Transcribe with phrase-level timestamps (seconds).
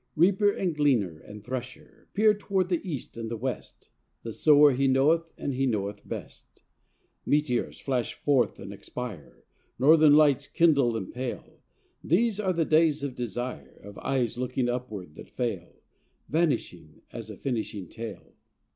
[0.15, 3.89] Reaper and gleaner and thresher Peer toward the east and the west:—
[4.23, 6.63] The Sower He knoweth, and He knoweth best.
[7.23, 7.75] UNTIL THE DA Y BREAK.
[7.75, 7.77] 177
[8.25, 9.43] Meteors flash forth and expire,
[9.77, 11.61] Northern lights kindle and pale;
[12.03, 15.71] These are the days of desire, Of eyes looking upward that fail;
[16.27, 18.33] Vanishing as a finishing tale.